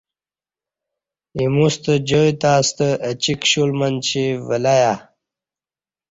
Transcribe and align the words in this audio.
ایمُوستہ 1.37 1.93
جائی 2.07 2.33
تہ 2.41 2.51
ستہ 2.67 2.89
اہ 3.07 3.11
چی 3.21 3.33
کشول 3.41 3.71
منچی 3.79 4.25
ولہ 4.47 4.75
یہ 4.81 4.95